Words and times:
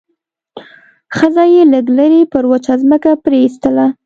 ښځه 1.15 1.43
يې 1.53 1.61
لږ 1.73 1.85
لرې 1.97 2.21
پر 2.31 2.43
وچه 2.51 2.73
ځمکه 2.81 3.11
پرېيستله. 3.25 3.85